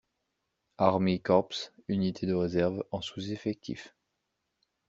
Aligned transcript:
Armeekorps, 0.79 1.73
unité 1.87 2.25
de 2.25 2.33
réserve 2.33 2.83
en 2.89 3.01
sous-effectif. 3.01 3.93